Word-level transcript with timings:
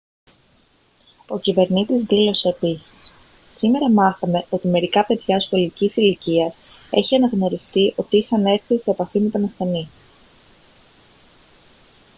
ο 1.27 1.39
κυβερνήτης 1.39 2.03
δήλωσε 2.03 2.47
επίσης 2.49 3.11
«σήμερα 3.53 3.89
μάθαμε 3.91 4.45
ότι 4.49 4.67
μερικά 4.67 5.05
παιδιά 5.05 5.39
σχολικής 5.39 5.95
ηλικίας 5.95 6.57
έχει 6.91 7.15
αναγνωριστεί 7.15 7.93
ότι 7.95 8.17
είχαν 8.17 8.45
έρθει 8.45 8.77
σε 8.79 8.91
επαφή 8.91 9.19
με 9.19 9.29
τον 9.29 9.43
ασθενή» 9.45 9.89